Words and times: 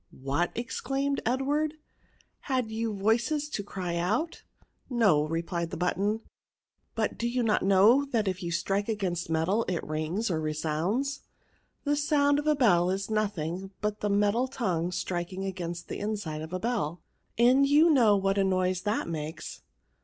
What!" 0.09 0.49
exclaimed 0.55 1.21
Edward;" 1.27 1.75
had 2.51 2.71
you 2.71 2.91
voices 2.91 3.47
to 3.49 3.61
cry 3.63 3.97
out?" 3.97 4.41
No/* 4.89 5.27
replied 5.27 5.69
the 5.69 5.77
button 5.77 6.21
j 6.21 6.23
but 6.95 7.19
do 7.19 7.27
you 7.29 7.43
not 7.43 7.61
know 7.61 8.05
that 8.05 8.27
if 8.27 8.41
you 8.41 8.49
strike 8.51 8.89
against 8.89 9.29
metal 9.29 9.63
it 9.67 9.83
rings 9.83 10.31
or 10.31 10.41
resounds? 10.41 11.21
The 11.83 11.95
sound 11.95 12.39
of 12.39 12.47
a 12.47 12.55
bell 12.55 12.89
is 12.89 13.11
nothing 13.11 13.69
but 13.79 13.99
the 13.99 14.09
metal 14.09 14.47
tongue 14.47 14.91
striking 14.91 15.45
against 15.45 15.87
the 15.87 15.99
inside 15.99 16.41
of 16.41 16.49
the 16.49 16.57
bell; 16.57 17.03
and 17.37 17.67
you 17.67 17.91
know 17.91 18.17
what 18.17 18.39
a 18.39 18.43
noise 18.43 18.81
it 18.87 19.07
makes." 19.07 19.61